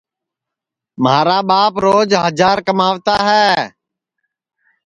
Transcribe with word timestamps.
مھارا 1.03 1.37
ٻاپ 1.49 1.73
روج 1.83 2.09
ہجار 2.23 2.57
کُموتا 2.65 3.15
ہے 3.29 3.49